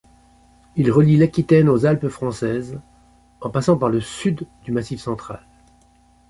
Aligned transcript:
Il 0.77 0.91
relie 0.91 1.15
l'Aquitaine 1.15 1.69
aux 1.69 1.85
Alpes 1.85 2.07
françaises 2.07 2.81
en 3.39 3.51
passant 3.51 3.77
par 3.77 3.89
le 3.89 4.01
sud 4.01 4.47
du 4.63 4.71
Massif 4.71 4.99
central. 4.99 5.45